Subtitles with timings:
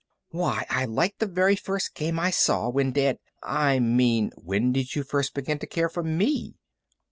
[0.31, 3.19] "Why I liked the very first game I saw when Dad"
[3.67, 6.55] "I mean, when did you first begin to care for me?"